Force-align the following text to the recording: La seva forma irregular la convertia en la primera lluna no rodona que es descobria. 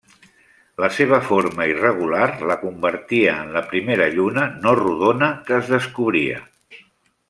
La 0.83 0.87
seva 0.99 1.19
forma 1.27 1.67
irregular 1.73 2.23
la 2.53 2.57
convertia 2.63 3.37
en 3.45 3.53
la 3.59 3.65
primera 3.75 4.11
lluna 4.19 4.49
no 4.67 4.77
rodona 4.85 5.33
que 5.51 5.61
es 5.63 5.75
descobria. 5.79 6.45